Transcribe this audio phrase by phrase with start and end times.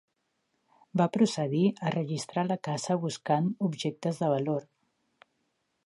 [1.01, 4.69] Va procedir a registrar la casa buscant objectes de valor.